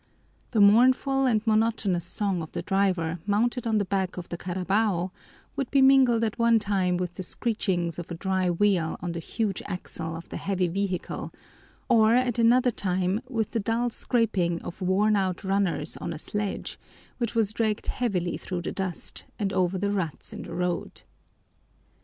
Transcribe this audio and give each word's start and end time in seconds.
The 0.49 0.59
mournful 0.61 1.27
and 1.27 1.45
monotonous 1.45 2.05
song 2.05 2.41
of 2.41 2.51
the 2.53 2.63
driver 2.63 3.19
mounted 3.27 3.67
on 3.67 3.77
the 3.77 3.85
back 3.85 4.17
of 4.17 4.29
the 4.29 4.35
carabao 4.35 5.11
would 5.55 5.69
be 5.69 5.83
mingled 5.83 6.23
at 6.23 6.39
one 6.39 6.57
time 6.57 6.97
with 6.97 7.13
the 7.13 7.21
screechings 7.21 7.99
of 7.99 8.09
a 8.09 8.15
dry 8.15 8.49
wheel 8.49 8.97
on 9.01 9.11
the 9.11 9.19
huge 9.19 9.61
axle 9.67 10.15
of 10.15 10.27
the 10.29 10.37
heavy 10.37 10.67
vehicle 10.67 11.31
or 11.87 12.15
at 12.15 12.39
another 12.39 12.71
time 12.71 13.21
with 13.29 13.51
the 13.51 13.59
dull 13.59 13.91
scraping 13.91 14.59
of 14.63 14.81
worn 14.81 15.15
out 15.15 15.43
runners 15.43 15.97
on 15.97 16.13
a 16.13 16.17
sledge 16.17 16.79
which 17.19 17.35
was 17.35 17.53
dragged 17.53 17.85
heavily 17.85 18.37
through 18.37 18.63
the 18.63 18.71
dust, 18.71 19.25
and 19.37 19.53
over 19.53 19.77
the 19.77 19.91
ruts 19.91 20.33
in 20.33 20.41
the 20.41 20.55
road. 20.55 21.03